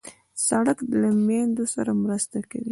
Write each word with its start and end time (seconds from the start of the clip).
سړک 0.47 0.77
له 1.01 1.09
میندو 1.27 1.65
سره 1.75 1.91
مرسته 2.03 2.37
کوي. 2.51 2.69